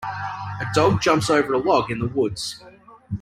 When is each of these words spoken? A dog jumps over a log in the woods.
A 0.59 0.65
dog 0.73 0.99
jumps 0.99 1.29
over 1.29 1.53
a 1.53 1.59
log 1.59 1.91
in 1.91 1.99
the 1.99 2.07
woods. 2.07 2.59